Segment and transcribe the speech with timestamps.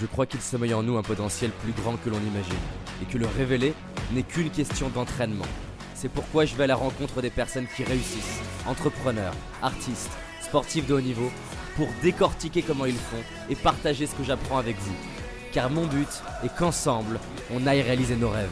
[0.00, 2.54] Je crois qu'il sommeille en nous un potentiel plus grand que l'on imagine,
[3.02, 3.74] et que le révéler
[4.12, 5.44] n'est qu'une question d'entraînement.
[5.94, 10.10] C'est pourquoi je vais à la rencontre des personnes qui réussissent, entrepreneurs, artistes,
[10.40, 11.30] sportifs de haut niveau,
[11.76, 14.96] pour décortiquer comment ils font et partager ce que j'apprends avec vous.
[15.52, 16.08] Car mon but
[16.44, 17.20] est qu'ensemble,
[17.52, 18.48] on aille réaliser nos rêves.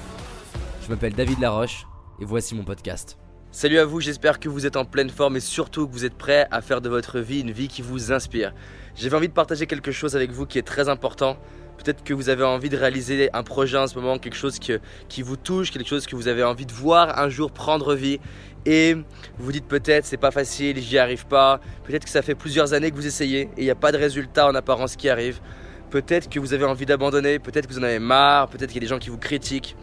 [0.82, 1.86] Je m'appelle David Laroche,
[2.20, 3.16] et voici mon podcast.
[3.50, 6.14] Salut à vous, j'espère que vous êtes en pleine forme et surtout que vous êtes
[6.14, 8.52] prêts à faire de votre vie une vie qui vous inspire.
[8.94, 11.38] J'avais envie de partager quelque chose avec vous qui est très important.
[11.78, 15.22] Peut-être que vous avez envie de réaliser un projet en ce moment, quelque chose qui
[15.22, 18.20] vous touche, quelque chose que vous avez envie de voir un jour prendre vie.
[18.66, 18.94] Et
[19.38, 21.58] vous dites peut-être c'est pas facile, j'y arrive pas.
[21.84, 23.96] Peut-être que ça fait plusieurs années que vous essayez et il n'y a pas de
[23.96, 25.40] résultat en apparence qui arrive.
[25.88, 28.84] Peut-être que vous avez envie d'abandonner, peut-être que vous en avez marre, peut-être qu'il y
[28.84, 29.74] a des gens qui vous critiquent.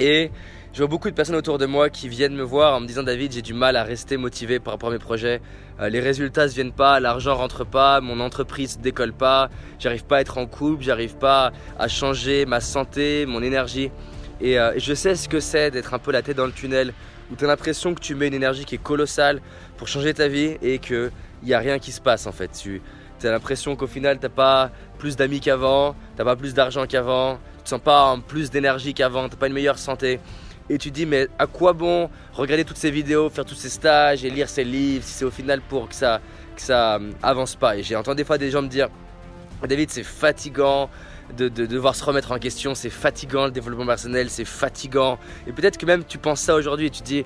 [0.00, 0.30] Et
[0.74, 3.02] je vois beaucoup de personnes autour de moi qui viennent me voir en me disant
[3.02, 5.40] David, j'ai du mal à rester motivé par rapport à mes projets.
[5.80, 10.04] Euh, les résultats ne viennent pas, l'argent rentre pas, mon entreprise ne décolle pas, j'arrive
[10.04, 13.90] pas à être en couple, j'arrive pas à changer ma santé, mon énergie.
[14.40, 16.92] Et, euh, je sais ce que c'est d'être un peu la tête dans le tunnel,
[17.32, 19.40] où tu as l'impression que tu mets une énergie qui est colossale
[19.78, 21.10] pour changer ta vie et qu'il
[21.42, 22.50] n'y a rien qui se passe en fait.
[22.62, 22.80] Tu
[23.24, 26.86] as l'impression qu'au final, tu n'as pas plus d'amis qu'avant, tu n'as pas plus d'argent
[26.86, 30.20] qu'avant, tu te sens pas plus d'énergie qu'avant, tu n'as pas une meilleure santé
[30.70, 34.24] et tu dis mais à quoi bon regarder toutes ces vidéos, faire tous ces stages
[34.24, 36.20] et lire ces livres si c'est au final pour que ça,
[36.56, 37.76] que ça euh, avance pas?
[37.76, 38.88] Et j'ai entendu des fois des gens me dire
[39.66, 40.90] David c'est fatigant
[41.36, 45.18] de, devoir se remettre en question, c'est fatigant le développement personnel, c'est fatigant.
[45.46, 47.24] Et peut-être que même tu penses ça aujourd'hui et tu dis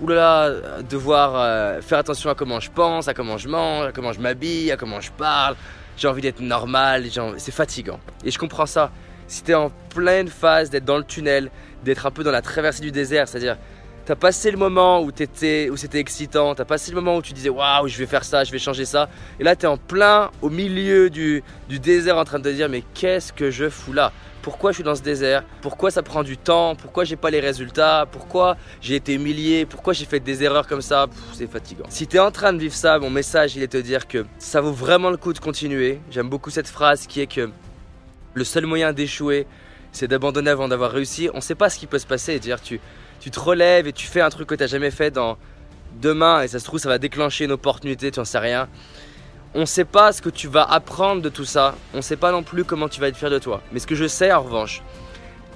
[0.00, 4.12] oulala, devoir euh, faire attention à comment je pense, à comment je mange, à comment
[4.12, 5.56] je m'habille, à comment je parle.
[5.96, 7.04] J'ai envie d'être normal,
[7.36, 8.00] c'est fatigant.
[8.24, 8.90] Et je comprends ça.
[9.28, 11.50] Si tu es en pleine phase d'être dans le tunnel,
[11.84, 13.56] d'être un peu dans la traversée du désert, c'est-à-dire
[14.04, 17.32] t'as passé le moment où, étais, où c'était excitant, t'as passé le moment où tu
[17.32, 19.08] disais waouh, je vais faire ça, je vais changer ça,
[19.40, 22.68] et là t'es en plein au milieu du, du, désert en train de te dire
[22.68, 24.12] mais qu'est-ce que je fous là?
[24.42, 25.42] Pourquoi je suis dans ce désert?
[25.62, 26.74] Pourquoi ça prend du temps?
[26.74, 28.06] Pourquoi j'ai pas les résultats?
[28.12, 29.64] Pourquoi j'ai été humilié?
[29.64, 31.06] Pourquoi j'ai fait des erreurs comme ça?
[31.32, 31.86] C'est fatigant.
[31.88, 34.26] Si t'es en train de vivre ça, mon message il est de te dire que
[34.38, 35.98] ça vaut vraiment le coup de continuer.
[36.10, 37.48] J'aime beaucoup cette phrase qui est que
[38.34, 39.46] le seul moyen d'échouer,
[39.94, 41.30] c'est d'abandonner avant d'avoir réussi.
[41.32, 42.38] On ne sait pas ce qui peut se passer.
[42.40, 42.80] Dire tu,
[43.20, 45.38] tu te relèves et tu fais un truc que tu n'as jamais fait dans
[46.00, 48.68] demain et ça se trouve ça va déclencher une opportunité, tu n'en sais rien.
[49.54, 51.76] On ne sait pas ce que tu vas apprendre de tout ça.
[51.94, 53.62] On ne sait pas non plus comment tu vas être fier de toi.
[53.72, 54.82] Mais ce que je sais en revanche,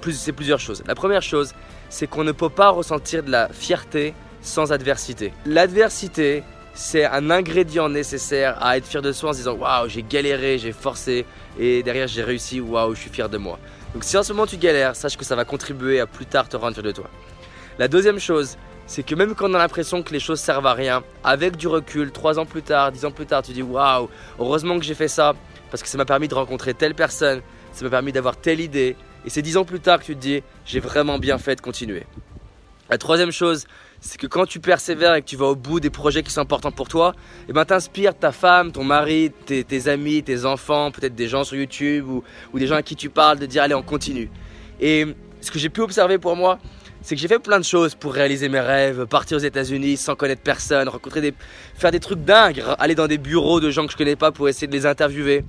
[0.09, 0.83] c'est plusieurs choses.
[0.87, 1.53] La première chose,
[1.89, 5.33] c'est qu'on ne peut pas ressentir de la fierté sans adversité.
[5.45, 10.01] L'adversité, c'est un ingrédient nécessaire à être fier de soi en se disant waouh, j'ai
[10.01, 11.25] galéré, j'ai forcé
[11.59, 13.59] et derrière j'ai réussi, waouh, je suis fier de moi.
[13.93, 16.47] Donc si en ce moment tu galères, sache que ça va contribuer à plus tard
[16.47, 17.09] te rendre de toi.
[17.79, 20.73] La deuxième chose, c'est que même quand on a l'impression que les choses servent à
[20.73, 24.09] rien, avec du recul, 3 ans plus tard, 10 ans plus tard, tu dis waouh,
[24.37, 25.33] heureusement que j'ai fait ça
[25.71, 27.41] parce que ça m'a permis de rencontrer telle personne,
[27.71, 28.95] ça m'a permis d'avoir telle idée.
[29.25, 31.61] Et c'est 10 ans plus tard que tu te dis j'ai vraiment bien fait de
[31.61, 32.05] continuer.
[32.91, 33.65] La troisième chose,
[34.01, 36.41] c'est que quand tu persévères et que tu vas au bout des projets qui sont
[36.41, 37.13] importants pour toi,
[37.47, 41.57] eh ben t'inspires ta femme, ton mari, tes, amis, tes enfants, peut-être des gens sur
[41.57, 44.29] YouTube ou, des gens à qui tu parles de dire allez on continue.
[44.79, 45.05] Et
[45.41, 46.59] ce que j'ai pu observer pour moi,
[47.01, 50.15] c'est que j'ai fait plein de choses pour réaliser mes rêves, partir aux États-Unis sans
[50.15, 51.33] connaître personne, rencontrer des,
[51.75, 54.49] faire des trucs dingues, aller dans des bureaux de gens que je connais pas pour
[54.49, 55.43] essayer de les interviewer.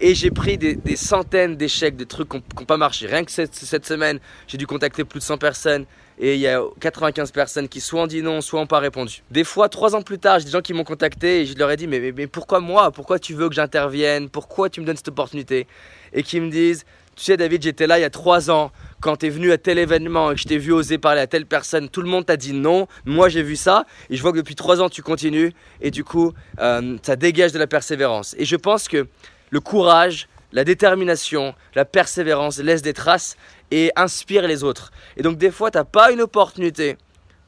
[0.00, 3.06] Et j'ai pris des, centaines d'échecs, des trucs qui n'ont pas marché.
[3.06, 4.18] Rien que cette, cette semaine,
[4.48, 5.86] j'ai dû contacter plus de 100 personnes
[6.18, 9.22] et il y a 95 personnes qui soit ont dit non, soit ont pas répondu.
[9.30, 11.70] Des fois, trois ans plus tard, j'ai des gens qui m'ont contacté et je leur
[11.70, 12.90] ai dit mais, mais, pourquoi moi?
[12.90, 14.28] Pourquoi tu veux que j'intervienne?
[14.28, 15.66] Pourquoi tu me donnes cette opportunité?
[16.12, 16.84] Et qui me disent
[17.16, 19.58] tu sais David, j'étais là il y a trois ans quand tu es venu à
[19.58, 22.26] tel événement et que je t'ai vu oser parler à telle personne, tout le monde
[22.26, 22.88] t'a dit non.
[23.04, 26.02] Moi j'ai vu ça et je vois que depuis trois ans tu continues et du
[26.02, 28.34] coup euh, ça dégage de la persévérance.
[28.38, 29.06] Et je pense que
[29.50, 33.36] le courage, la détermination, la persévérance laissent des traces
[33.70, 34.90] et inspire les autres.
[35.16, 36.96] Et donc des fois, tu n'as pas une opportunité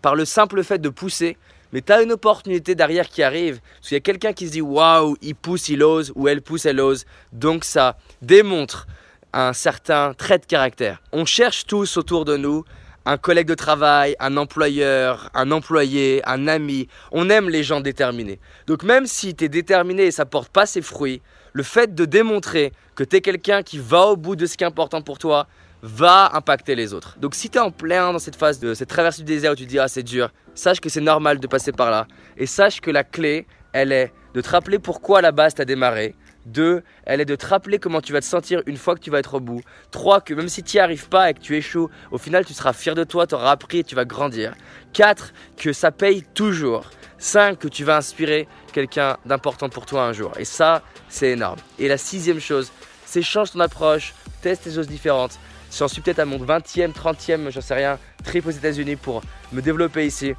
[0.03, 1.37] par le simple fait de pousser,
[1.73, 3.61] mais tu as une opportunité derrière qui arrive.
[3.77, 6.43] Parce qu'il y a quelqu'un qui se dit waouh, il pousse, il ose, ou elle
[6.43, 7.05] pousse, elle ose.
[7.33, 8.87] Donc ça démontre
[9.33, 11.03] un certain trait de caractère.
[11.13, 12.65] On cherche tous autour de nous
[13.05, 16.89] un collègue de travail, un employeur, un employé, un ami.
[17.13, 18.41] On aime les gens déterminés.
[18.67, 22.05] Donc même si tu es déterminé et ça porte pas ses fruits, le fait de
[22.05, 25.19] démontrer que tu es quelqu'un qui va au bout de ce qui est important pour
[25.19, 25.47] toi,
[25.83, 27.17] va impacter les autres.
[27.19, 29.55] Donc si tu es en plein dans cette phase de cette traversée du désert où
[29.55, 32.07] tu te dis ah c'est dur, sache que c'est normal de passer par là
[32.37, 35.63] et sache que la clé, elle est de te rappeler pourquoi à la base tu
[35.63, 36.15] as démarré.
[36.47, 39.11] Deux, elle est de te rappeler comment tu vas te sentir une fois que tu
[39.11, 39.63] vas être au bout.
[39.91, 42.55] Trois, que même si tu n'y arrives pas et que tu échoues, au final tu
[42.55, 44.55] seras fier de toi, tu auras appris et tu vas grandir.
[44.93, 46.91] Quatre, que ça paye toujours.
[47.19, 50.33] Cinq, que tu vas inspirer quelqu'un d'important pour toi un jour.
[50.39, 51.59] Et ça, c'est énorme.
[51.79, 52.71] Et la sixième chose,
[53.05, 55.39] c'est change ton approche, teste des choses différentes.
[55.79, 59.21] J'en suis peut-être à mon 20e, 30e, j'en sais rien, trip aux États-Unis pour
[59.53, 60.35] me développer ici.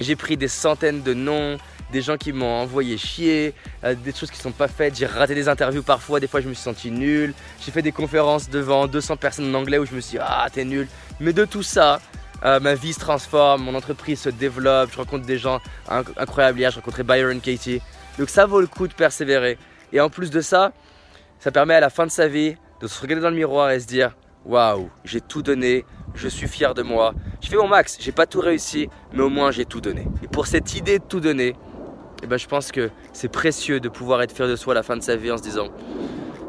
[0.00, 1.56] J'ai pris des centaines de noms,
[1.92, 3.54] des gens qui m'ont envoyé chier,
[3.84, 4.98] euh, des choses qui ne sont pas faites.
[4.98, 7.32] J'ai raté des interviews parfois, des fois je me suis senti nul.
[7.64, 10.46] J'ai fait des conférences devant 200 personnes en anglais où je me suis dit ah
[10.52, 10.88] t'es nul.
[11.20, 12.00] Mais de tout ça,
[12.44, 16.70] euh, ma vie se transforme, mon entreprise se développe, je rencontre des gens incroyables hier,
[16.70, 17.80] j'ai rencontré Byron Katie.
[18.18, 19.56] Donc ça vaut le coup de persévérer.
[19.94, 20.72] Et en plus de ça,
[21.38, 23.80] ça permet à la fin de sa vie de se regarder dans le miroir et
[23.80, 24.14] se dire
[24.44, 25.84] waouh, j'ai tout donné,
[26.14, 27.14] je suis fier de moi.
[27.40, 30.06] Je fais mon max, j'ai pas tout réussi, mais au moins j'ai tout donné.
[30.22, 31.54] Et pour cette idée de tout donner,
[32.22, 34.82] eh ben, je pense que c'est précieux de pouvoir être fier de soi à la
[34.82, 35.68] fin de sa vie en se disant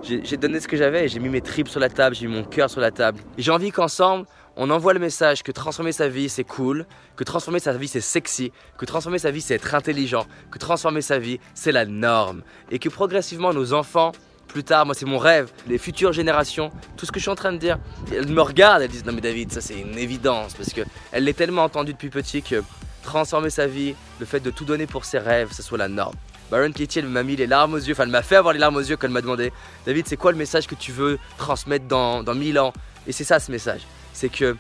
[0.03, 2.43] j'ai donné ce que j'avais, j'ai mis mes tripes sur la table, j'ai mis mon
[2.43, 3.19] cœur sur la table.
[3.37, 6.85] Et j'ai envie qu'ensemble, on envoie le message que transformer sa vie c'est cool,
[7.15, 11.01] que transformer sa vie c'est sexy, que transformer sa vie c'est être intelligent, que transformer
[11.01, 12.41] sa vie c'est la norme.
[12.71, 14.11] Et que progressivement nos enfants,
[14.51, 17.35] plus tard, moi c'est mon rêve, les futures générations, tout ce que je suis en
[17.35, 17.79] train de dire,
[18.11, 21.33] elles me regardent, elles disent non mais David, ça c'est une évidence parce qu'elle l'est
[21.33, 22.63] tellement entendue depuis petit que
[23.03, 26.15] transformer sa vie, le fait de tout donner pour ses rêves, ce soit la norme.
[26.51, 28.59] Baron Katie, elle m'a mis les larmes aux yeux, enfin elle m'a fait avoir les
[28.59, 29.51] larmes aux yeux quand elle m'a demandé
[29.85, 32.73] David, c'est quoi le message que tu veux transmettre dans, dans 1000 ans?
[33.07, 33.81] Et c'est ça ce message
[34.13, 34.55] c'est que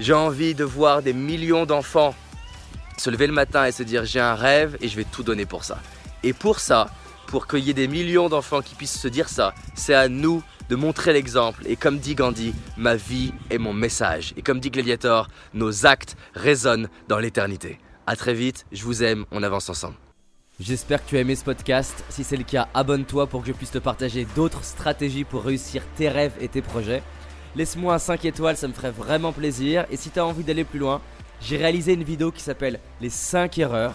[0.00, 2.14] j'ai envie de voir des millions d'enfants
[2.98, 5.46] se lever le matin et se dire j'ai un rêve et je vais tout donner
[5.46, 5.78] pour ça.
[6.22, 6.88] Et pour ça,
[7.32, 10.42] pour qu'il y ait des millions d'enfants qui puissent se dire ça, c'est à nous
[10.68, 11.62] de montrer l'exemple.
[11.66, 14.34] Et comme dit Gandhi, ma vie est mon message.
[14.36, 17.78] Et comme dit Gladiator, nos actes résonnent dans l'éternité.
[18.06, 19.94] A très vite, je vous aime, on avance ensemble.
[20.60, 22.04] J'espère que tu as aimé ce podcast.
[22.10, 25.82] Si c'est le cas, abonne-toi pour que je puisse te partager d'autres stratégies pour réussir
[25.96, 27.02] tes rêves et tes projets.
[27.56, 29.86] Laisse-moi un 5 étoiles, ça me ferait vraiment plaisir.
[29.90, 31.00] Et si tu as envie d'aller plus loin,
[31.40, 33.94] j'ai réalisé une vidéo qui s'appelle Les 5 erreurs